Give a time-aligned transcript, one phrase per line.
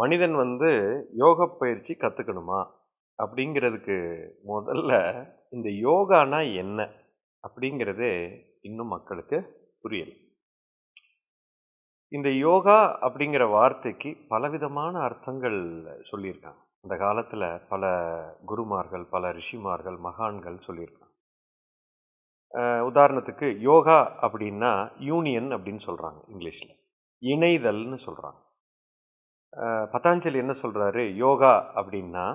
[0.00, 0.70] மனிதன் வந்து
[1.14, 2.60] யோக பயிற்சி கற்றுக்கணுமா
[3.18, 3.96] அப்படிங்கிறதுக்கு
[4.50, 4.92] முதல்ல
[5.50, 6.80] இந்த யோகானா என்ன?
[7.44, 8.12] அப்படிங்கிறதே
[8.60, 9.38] இன்னும் மக்களுக்கு
[9.80, 10.12] புரியல.
[12.12, 15.58] இந்த யோகா அப்படிங்கிற வார்த்தைக்கு பலவிதமான அர்த்தங்கள்
[16.10, 16.60] சொல்லியிருக்காங்க.
[16.84, 17.84] அந்த காலத்தில் பல
[18.44, 21.04] குருமார்கள் பல ரிஷிமார்கள் மகான்கள் சொல்லியிருக்காங்க.
[22.90, 24.72] உதாரணத்துக்கு யோகா அப்படின்னா
[25.10, 26.74] யூனியன் அப்படின்னு சொல்கிறாங்க இங்கிலீஷில்.
[27.22, 28.40] இணைதல்னு சொல்கிறாங்க
[29.92, 32.26] பதாஞ்சலி என்ன சொல்கிறாரு யோகா அப்படின்னா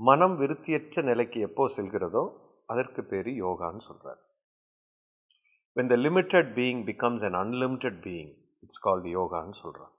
[0.00, 2.24] மனம் விருத்தியற்ற நிலைக்கு எப்போ செல்கிறதோ
[2.66, 4.20] அதற்கு பேர் யோகான்னு சொல்கிறார்
[5.76, 9.94] when the limited being becomes an unlimited being it's called யோகான்னு சொல்கிறான்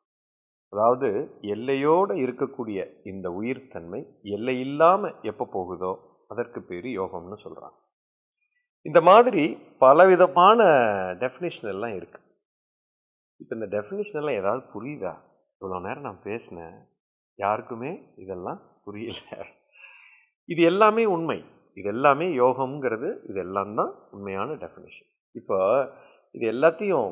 [0.73, 1.07] அதாவது
[1.41, 5.91] எல்லையோடு இருக்கக்கூடிய இந்த உயிர்த்தன்மை எல்லை இல்லாமல் எப்போ போகுதோ
[6.27, 7.75] அதற்கு பேர் யோகம்னு சொல்கிறான்
[8.85, 9.43] இந்த மாதிரி
[9.81, 10.59] பலவிதமான
[11.21, 12.27] டெஃபினேஷன் எல்லாம் இருக்குது
[13.39, 15.13] இப்போ இந்த டெஃபினேஷன் எல்லாம் ஏதாவது புரியுதா?
[15.61, 16.75] இவ்வளோ நேரம் நான் பேசினேன்.
[17.39, 17.91] யாருக்குமே
[18.23, 19.23] இதெல்லாம் புரியல.
[20.49, 21.39] இது எல்லாமே உண்மை.
[21.77, 25.57] இது எல்லாமே யோகம்ங்கிறது இது எல்லாம் தான் உண்மையான டெஃபினேஷன் இப்போ
[26.35, 27.11] இது எல்லாத்தையும்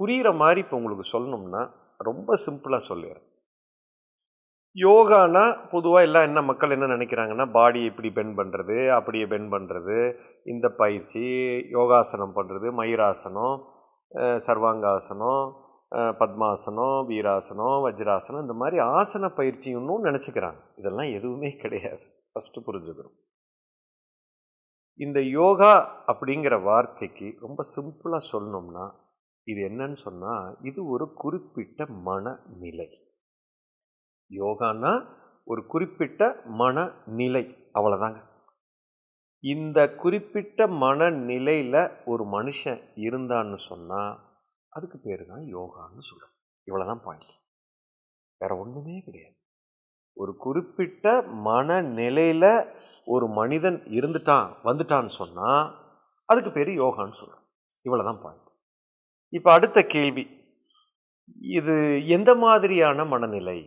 [0.00, 1.62] புரிகிற மாதிரி இப்போ உங்களுக்கு சொல்லணும்னா
[2.08, 3.26] ரொம்ப சிம்பிளாக சொல்லிடுறேன்.
[4.76, 9.98] யோகானா பொதுவாக எல்லாம் என்ன மக்கள் என்ன நினைக்கிறாங்கன்னா பாடியை இப்படி பெண்ட் பண்ணுறது அப்படியே பெண்ட் பண்ணுறது
[10.52, 11.22] இந்த பயிற்சி
[11.76, 13.54] யோகாசனம் பண்ணுறது மயூராசனம்
[14.46, 15.44] சர்வாங்காசனம்
[16.20, 20.60] பத்மாசனம் வீராசனம் வஜ்ராசனம் இந்த மாதிரி ஆசன பயிற்சியும்னு நினச்சிக்கிறாங்க.
[20.76, 22.04] இதெல்லாம் எதுவுமே கிடையாது.
[22.32, 23.16] ஃபஸ்ட்டு புரிஞ்சுக்கிறோம்
[25.00, 25.72] இந்த யோகா
[26.06, 28.84] அப்படிங்கிற வார்த்தைக்கு ரொம்ப சிம்பிளாக சொல்லணும்னா
[29.46, 32.88] இது என்னன்னு சொன்னால் இது ஒரு குறிப்பிட்ட மனநிலை.
[34.30, 34.92] யோகான்னா
[35.46, 36.22] ஒரு குறிப்பிட்ட
[36.60, 37.44] மனநிலை.
[37.78, 38.20] அவ்வளோதாங்க
[39.44, 44.14] இந்த குறிப்பிட்ட மனநிலையில் ஒரு மனுஷன் இருந்தான்னு சொன்னால்
[44.76, 46.34] அதுக்கு பேர் தான் யோகான்னு சொல்கிறோம்
[46.70, 47.32] இவ்வளோதான் பாயிண்ட்
[48.40, 49.36] வேற ஒன்றுமே கிடையாது.
[50.16, 52.50] ஒரு குறிப்பிட்ட மனநிலையில்
[53.04, 55.64] ஒரு மனிதன் இருந்துட்டான் வந்துட்டான்னு சொன்னால்
[56.24, 57.44] அதுக்கு பேர் யோகான்னு சொல்கிறோம்
[57.84, 58.50] இவ்வளோதான் பாயிண்ட்
[59.28, 60.24] இப்போ அடுத்த கேள்வி.
[61.58, 61.74] இது
[62.06, 63.58] எந்த மாதிரியான மனநிலை?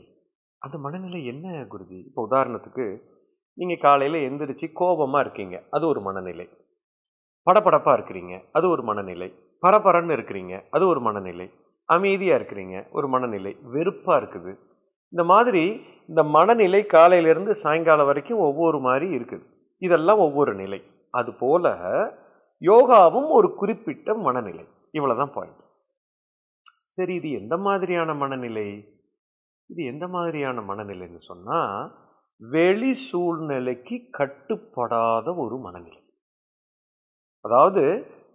[0.58, 2.00] அந்த மனநிலை என்ன குருஜி?
[2.06, 2.86] இப்போ உதாரணத்துக்கு
[3.54, 5.64] நீங்கள் காலையில் எந்திரிச்சு கோபமாக இருக்கீங்க.
[5.70, 6.48] அது ஒரு மனநிலை.
[7.48, 8.36] படபடப்பாக இருக்கிறீங்க.
[8.52, 9.30] அது ஒரு மனநிலை.
[9.62, 10.64] பரபரன்னு இருக்கிறீங்க.
[10.70, 11.52] அது ஒரு மனநிலை.
[11.86, 12.88] அமைதியாக இருக்கிறீங்க.
[12.92, 13.58] ஒரு மனநிலை.
[13.64, 14.52] வெறுப்பாக இருக்குது.
[15.10, 19.46] இந்த மாதிரி இந்த மனநிலை காலையிலேருந்து சாயங்காலம் வரைக்கும் ஒவ்வொரு மாதிரி இருக்குது.
[19.78, 20.84] இதெல்லாம் ஒவ்வொரு நிலை.
[21.12, 21.68] அதுபோல
[22.62, 24.66] யோகாவும் ஒரு குறிப்பிட்ட மனநிலை.
[24.94, 25.66] இவ்வளோதான் பாயிண்ட்
[26.88, 28.68] சரி இது எந்த மாதிரியான மனநிலை?
[29.66, 31.92] இது எந்த மாதிரியான மனநிலைன்னு சொன்னால்
[32.38, 36.04] வெளி சூழ்நிலைக்கு கட்டுப்படாத ஒரு மனநிலை.
[37.42, 37.84] அதாவது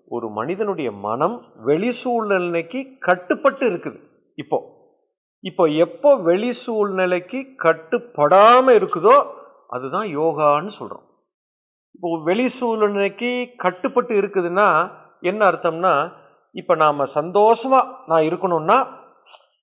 [0.08, 1.36] ஒரு மனிதனுடைய மனம்
[1.68, 3.98] வெளி சூழ்நிலைக்கு கட்டுப்பட்டு இருக்குது.
[4.34, 4.58] இப்போ
[5.40, 9.16] இப்போ எப்போ வெளி சூழ்நிலைக்கு கட்டுப்படாம இருக்குதோ
[9.68, 11.06] அதுதான் யோகான்னு சொல்கிறோம்
[11.94, 14.68] இப்போ வெளி சூழ்நிலைக்கு கட்டுப்பட்டு இருக்குதுன்னா
[15.20, 15.94] என்ன அர்த்தம்னா
[16.54, 19.00] இப்போ நாம் சந்தோஷமாக நான் இருக்கணும்னா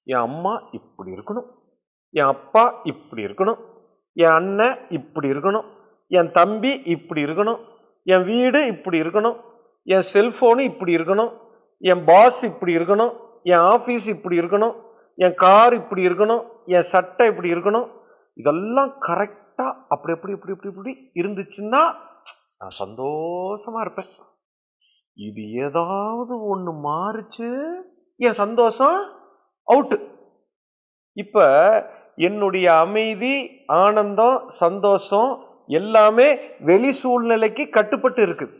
[0.03, 1.47] என் அம்மா இப்படி இருக்கணும்.
[2.11, 3.59] என் அப்பா இப்படி இருக்கணும்.
[4.13, 5.67] என் அண்ணன் இப்படி இருக்கணும்.
[6.07, 7.59] என் தம்பி இப்படி இருக்கணும்.
[8.03, 9.37] என் வீடு இப்படி இருக்கணும்.
[9.91, 11.31] என் செல்ஃபோனு இப்படி இருக்கணும்
[11.91, 13.13] என் பாஸ் இப்படி இருக்கணும்
[13.51, 14.75] என் ஆஃபீஸ் இப்படி இருக்கணும்
[15.17, 16.43] என் கார் இப்படி இருக்கணும்
[16.75, 17.87] என் சட்டை இப்படி இருக்கணும்.
[18.37, 21.81] இதெல்லாம் கரெக்டாக அப்படி எப்படி இப்படி இப்படி இப்படி இருந்துச்சுன்னா
[22.59, 24.11] நான் சந்தோஷமாக இருப்பேன்.
[25.17, 27.49] இது ஏதாவது ஒன்று மாறுச்சு
[28.19, 28.99] என் சந்தோஷம்
[29.67, 29.97] அவுட்டு
[31.17, 31.45] இப்போ
[32.27, 33.35] என்னுடைய அமைதி
[33.81, 35.31] ஆனந்தம் சந்தோஷம்
[35.79, 36.27] எல்லாமே
[36.69, 38.55] வெளி சூழ்நிலைக்கு கட்டுப்பட்டு இருக்குது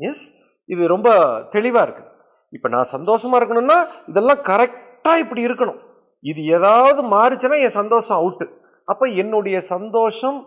[0.00, 0.24] எஸ்
[0.72, 1.08] இது ரொம்ப
[1.54, 2.10] தெளிவாக இருக்குது
[2.56, 3.78] இப்போ நான் சந்தோஷமாக இருக்கணும்னா
[4.10, 5.80] இதெல்லாம் கரெக்டாக இப்படி இருக்கணும்.
[6.24, 8.46] இது ஏதாவது மாறிச்சுன்னா என் சந்தோஷம் அவுட்டு
[8.88, 10.38] அப்போ என்னுடைய சந்தோஷம்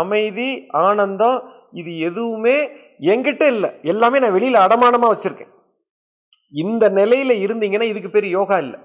[0.00, 0.50] அமைதி
[0.86, 1.38] ஆனந்தம்
[1.80, 2.56] இது எதுவுமே
[3.12, 3.70] என்கிட்ட இல்லை.
[3.92, 5.52] எல்லாமே நான் வெளியில் அடமானமாக வச்சுருக்கேன்.
[6.62, 8.78] இந்த நிலையில் இருந்தீங்கன்னா இதுக்கு பேர் யோகா இல்லை.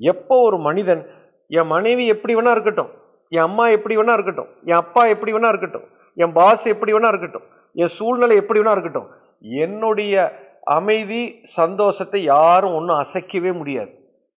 [0.00, 1.02] எப்போ ஒரு மனிதன்
[1.50, 2.90] என் மனைவி எப்படி வேணா இருக்கட்டும்
[3.32, 7.46] என் அம்மா எப்படி வேணா இருக்கட்டும் என் அப்பா எப்படி வேணா இருக்கட்டும் என் பாஸ் எப்படி வேணா இருக்கட்டும்
[7.82, 9.08] என் சூழ்நிலை எப்படி வேணா இருக்கட்டும்.
[9.64, 10.14] என்னுடைய
[10.76, 11.22] அமைதி
[11.58, 13.92] சந்தோஷத்தை யாரும் ஒன்றும் அசைக்கவே முடியாது.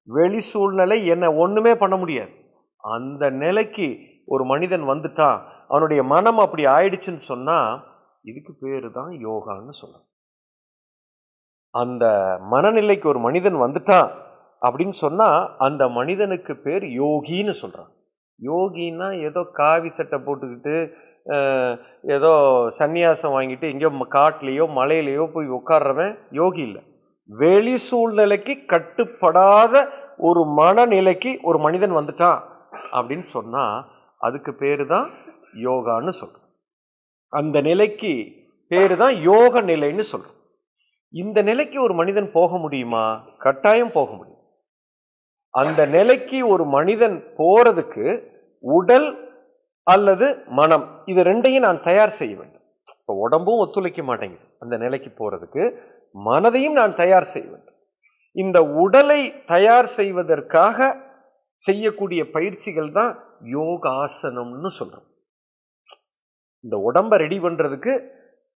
[0.07, 2.31] வெளி சூழ்நிலை என்னை ஒன்றுமே பண்ண முடியாது.
[2.83, 3.87] அந்த நிலைக்கு
[4.33, 5.39] ஒரு மனிதன் வந்துட்டான்.
[5.67, 7.69] அவனுடைய மனம் அப்படி ஆயிடுச்சுன்னு சொன்னால்
[8.29, 10.07] இதுக்கு பேர் தான் யோகான்னு சொல்லணும்.
[11.73, 12.05] அந்த
[12.53, 14.09] மனநிலைக்கு ஒரு மனிதன் வந்துட்டான்
[14.61, 17.91] அப்படின்னு சொன்னால் அந்த மனிதனுக்கு பேர் யோகின்னு சொல்கிறான்
[18.39, 20.75] யோகின்னா ஏதோ காவி சட்டை போட்டுக்கிட்டு
[22.01, 22.31] ஏதோ
[22.79, 26.81] சந்நியாசம் வாங்கிட்டு எங்கேயோ காட்டிலேயோ மலையிலையோ போய் உட்காடுறவன் யோகி இல்லை.
[27.25, 32.39] வெளி சூழ்நிலைக்கு கட்டுப்படாத ஒரு மனநிலைக்கு ஒரு மனிதன் வந்துட்டான்
[32.91, 33.85] அப்படின்னு சொன்னால்
[34.17, 35.07] அதுக்கு பேர் தான்
[35.53, 36.47] யோகான்னு சொல்கிறோம்
[37.29, 38.13] அந்த நிலைக்கு
[38.67, 40.37] பேர் தான் யோக நிலைன்னு சொல்கிறோம்
[41.13, 43.23] இந்த நிலைக்கு ஒரு மனிதன் போக முடியுமா?
[43.37, 44.41] கட்டாயம் போக முடியும்.
[45.49, 48.23] அந்த நிலைக்கு ஒரு மனிதன் போகிறதுக்கு
[48.59, 49.30] உடல்
[49.87, 50.27] அல்லது
[50.59, 50.85] மனம்.
[51.11, 52.63] இது ரெண்டையும் நான் தயார் செய்ய வேண்டும்.
[53.01, 54.45] இப்போ உடம்பும் ஒத்துழைக்க மாட்டேங்குது.
[54.63, 55.63] அந்த நிலைக்கு போகிறதுக்கு
[56.15, 57.77] மனதையும் நான் தயார் செய்ய வேண்டும்.
[58.35, 59.21] இந்த உடலை
[59.53, 60.77] தயார் செய்வதற்காக
[61.61, 63.11] செய்யக்கூடிய பயிற்சிகள் தான்
[63.55, 65.07] யோகாசனம்னு சொல்கிறோம்
[66.63, 67.93] இந்த உடம்பை ரெடி பண்ணுறதுக்கு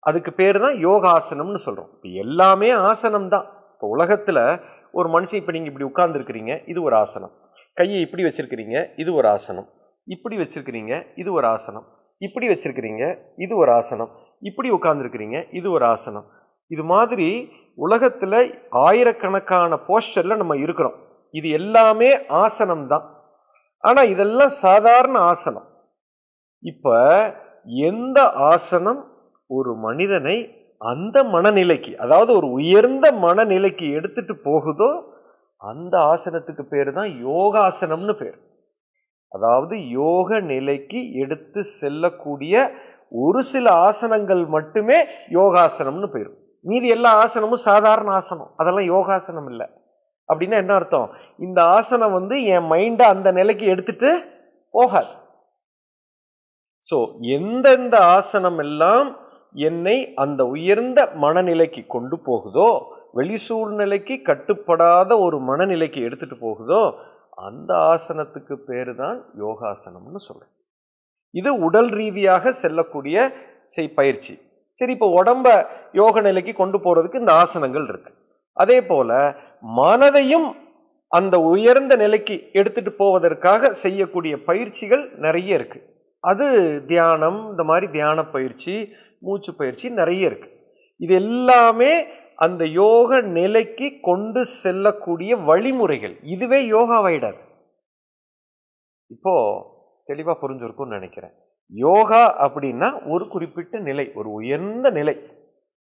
[0.09, 3.45] அதுக்கு பேர் தான் யோகாசனம்னு சொல்கிறோம் இப்போ எல்லாமே ஆசனம் தான்.
[3.73, 4.41] இப்போ உலகத்தில்
[4.99, 7.33] ஒரு மனுஷன் இப்போ நீங்கள் இப்படி உட்கார்ந்துருக்கிறீங்க இது ஒரு ஆசனம்.
[7.77, 9.67] கையை இப்படி வச்சுருக்கிறீங்க இது ஒரு ஆசனம்.
[10.07, 11.85] இப்படி வச்சுருக்கிறீங்க இது ஒரு ஆசனம்.
[12.21, 13.03] இப்படி வச்சுருக்கிறீங்க
[13.45, 14.11] இது ஒரு ஆசனம்.
[14.49, 16.27] இப்படி உட்காந்துருக்கிறீங்க இது ஒரு ஆசனம்.
[16.71, 17.29] இது மாதிரி
[17.77, 18.39] உலகத்தில்
[18.85, 20.97] ஆயிரக்கணக்கான போஸ்டரில் நம்ம இருக்கிறோம்.
[21.33, 22.09] இது எல்லாமே
[22.43, 23.05] ஆசனம் தான்.
[23.83, 25.67] ஆனால் இதெல்லாம் சாதாரண ஆசனம்.
[26.63, 26.95] இப்போ
[27.89, 28.19] எந்த
[28.51, 29.01] ஆசனம்
[29.49, 30.37] ஒரு மனிதனை
[30.81, 34.89] அந்த மனநிலைக்கு அதாவது ஒரு உயர்ந்த மனநிலைக்கு எடுத்துட்டு போகுதோ
[35.61, 38.37] அந்த ஆசனத்துக்கு பேர் தான் யோகாசனம்னு பேர்.
[39.35, 42.55] அதாவது யோக நிலைக்கு எடுத்து செல்லக்கூடிய
[43.23, 44.97] ஒரு சில ஆசனங்கள் மட்டுமே
[45.37, 48.51] யோகாசனம்னு போயிடும் மீதி எல்லா ஆசனமும் சாதாரண ஆசனம்.
[48.59, 49.67] அதெல்லாம் யோகாசனம் இல்லை.
[50.29, 51.09] அப்படின்னா என்ன அர்த்தம்?
[51.39, 54.09] இந்த ஆசனம் வந்து என் மைண்டை அந்த நிலைக்கு எடுத்துட்டு
[54.73, 55.11] போகாது.
[56.87, 56.97] ஸோ
[57.35, 59.07] எந்தெந்த ஆசனம் எல்லாம்
[59.67, 62.69] என்னை அந்த உயர்ந்த மனநிலைக்கு கொண்டு போகுதோ
[63.17, 66.81] வெளி சூழ்நிலைக்கு கட்டுப்படாத ஒரு மனநிலைக்கு எடுத்துட்டு போகுதோ
[67.37, 70.53] அந்த ஆசனத்துக்கு பேர் தான் யோகாசனம்னு சொல்கிறேன்
[71.33, 73.17] இது உடல் ரீதியாக செல்லக்கூடிய
[73.75, 74.35] செய் பயிற்சி
[74.79, 75.47] சரி இப்போ உடம்ப
[75.99, 78.11] யோக நிலைக்கு கொண்டு போகிறதுக்கு இந்த ஆசனங்கள் இருக்கு.
[78.53, 79.09] அதே போல
[79.79, 80.47] மனதையும்
[81.11, 85.79] அந்த உயர்ந்த நிலைக்கு எடுத்துட்டு போவதற்காக செய்யக்கூடிய பயிற்சிகள் நிறைய இருக்கு.
[86.23, 86.47] அது
[86.87, 88.75] தியானம் இந்த மாதிரி தியான பயிற்சி
[89.19, 90.49] மூச்சு பயிற்சி நிறைய இருக்கு.
[90.99, 91.93] இது எல்லாமே
[92.35, 96.19] அந்த யோக நிலைக்கு கொண்டு செல்லக்கூடிய வழிமுறைகள்.
[96.23, 97.37] இதுவே யோகா வைடர்.
[99.07, 99.33] இப்போ
[100.05, 101.33] தெளிவாக புரிஞ்சிருக்கும்னு நினைக்கிறேன்.
[101.67, 105.15] யோகா அப்படின்னா ஒரு குறிப்பிட்ட நிலை ஒரு உயர்ந்த நிலை.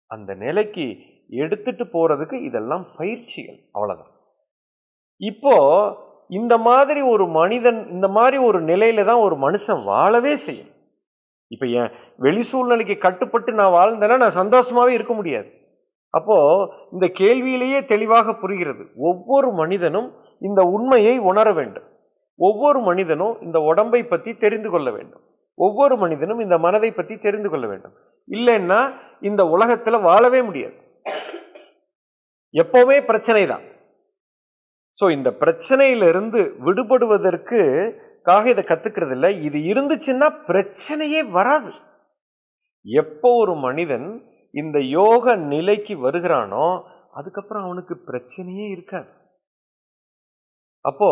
[0.05, 0.95] அந்த நிலைக்கு
[1.27, 3.59] எடுத்துட்டு போறதுக்கு இதெல்லாம் பயிற்சிகள்.
[3.71, 4.11] அவ்வளவுதான்.
[5.17, 5.55] இப்போ
[6.29, 10.71] இந்த மாதிரி ஒரு மனிதன் இந்த மாதிரி ஒரு நிலையில தான் ஒரு மனுஷன் வாழவே செய்யும்.
[11.47, 15.56] இப்போ என் வெளி சூழ்நிலைக்கு கட்டுப்பட்டு நான் வாழ்ந்தேன்னா நான் சந்தோஷமாவே இருக்க முடியாது.
[16.13, 16.38] அப்போ
[16.94, 18.83] இந்த கேள்வியிலேயே தெளிவாக புரிகிறது.
[19.09, 20.09] ஒவ்வொரு மனிதனும்
[20.42, 21.88] இந்த உண்மையை உணர வேண்டும்.
[22.39, 25.24] ஒவ்வொரு மனிதனும் இந்த உடம்பை பற்றி தெரிந்து கொள்ள வேண்டும்.
[25.57, 27.95] ஒவ்வொரு மனிதனும் இந்த மனதை பற்றி தெரிந்து கொள்ள வேண்டும்.
[28.30, 28.80] இல்லைன்னா
[29.21, 30.77] இந்த உலகத்துல வாழவே முடியாது.
[32.54, 33.65] எப்பவுமே பிரச்சனை தான்.
[35.00, 37.59] ஸோ இந்த பிரச்சனையிலிருந்து விடுபடுவதற்கு
[38.21, 39.31] காக இதை கத்துக்கிறது இல்லை.
[39.48, 41.71] இது இருந்துச்சுன்னா பிரச்சனையே வராது.
[42.86, 44.07] எப்போ ஒரு மனிதன்
[44.59, 46.68] இந்த யோக நிலைக்கு வருகிறானோ
[47.19, 49.09] அதுக்கப்புறம் அவனுக்கு பிரச்சனையே இருக்காது.
[50.86, 51.09] அப்போ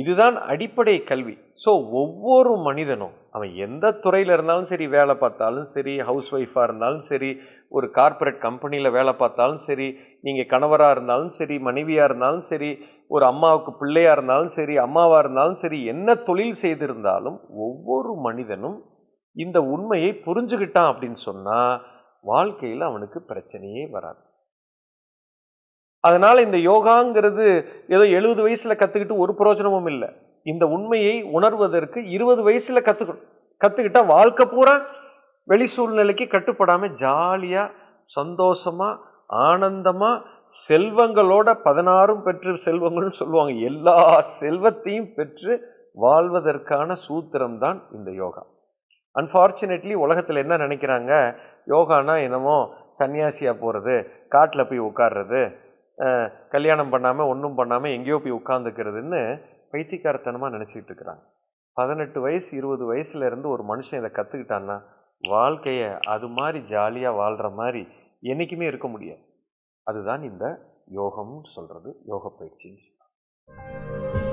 [0.00, 1.34] இதுதான் அடிப்படை கல்வி.
[1.64, 1.70] ஸோ
[2.00, 7.30] ஒவ்வொரு மனிதனும் அவன் எந்த துறையில் இருந்தாலும் சரி வேலை பார்த்தாலும் சரி ஹவுஸ் ஒய்ஃபாக இருந்தாலும் சரி
[7.72, 9.88] ஒரு கார்ப்பரேட் கம்பெனியில் வேலை பார்த்தாலும் சரி
[10.24, 12.70] நீங்கள் கணவராக இருந்தாலும் சரி மனைவியாக இருந்தாலும் சரி
[13.10, 18.78] ஒரு அம்மாவுக்கு பிள்ளையாக இருந்தாலும் சரி அம்மாவாக இருந்தாலும் சரி என்ன தொழில் செய்திருந்தாலும் ஒவ்வொரு மனிதனும்
[19.36, 21.74] இந்த உண்மையை புரிஞ்சுக்கிட்டான் அப்படின்னு சொன்னால்
[22.20, 24.20] வாழ்க்கையில் அவனுக்கு பிரச்சனையே வராது.
[26.00, 27.44] அதனால இந்த யோகாங்கிறது
[27.88, 30.08] ஏதோ எழுபது வயசுல கத்துக்கிட்டு ஒரு பிரயோஜனமும் இல்லை.
[30.42, 33.24] இந்த உண்மையை உணர்வதற்கு இருபது வயசுல கத்துக்கணும்.
[33.64, 34.80] கத்துக்கிட்டா வாழ்க்கை பூரா
[35.44, 37.70] வெளி சூழ்நிலைக்கு கட்டுப்படாம ஜாலியா
[38.20, 38.98] சந்தோஷமா
[39.28, 40.22] ஆனந்தமா
[40.68, 43.52] செல்வங்களோட பதினாறும் பெற்று செல்வங்கள்னு சொல்லுவாங்க.
[43.52, 48.46] எல்லா செல்வத்தையும் பெற்று வாழ்வதற்கான சூத்திரம் தான் இந்த யோகா.
[49.18, 51.12] அன்ஃபார்ச்சுனேட்லி உலகத்தில் என்ன நினைக்கிறாங்க?
[51.72, 52.56] யோகானா என்னமோ
[52.98, 53.94] சன்னியாசியாக போகிறது
[54.34, 55.40] காட்டில் போய் உட்கார்றது
[56.54, 59.22] கல்யாணம் பண்ணாமல் ஒன்றும் பண்ணாமல் எங்கேயோ போய் உட்காந்துக்கிறதுன்னு
[59.72, 61.22] பைத்தியக்காரத்தனமாக நினச்சிக்கிட்டு இருக்கிறாங்க.
[61.76, 64.76] பதினெட்டு வயசு இருபது வயசுலேருந்து ஒரு மனுஷன் இதை கற்றுக்கிட்டான்னா
[65.24, 67.82] வாழ்க்கையை அது மாதிரி ஜாலியாக வாழ்கிற மாதிரி
[68.32, 69.22] என்றைக்குமே இருக்க முடியாது.
[69.86, 70.44] அதுதான் இந்த
[71.00, 74.27] யோகம்னு சொல்கிறது யோக பயிற்சின்னு சொல்றாங்க.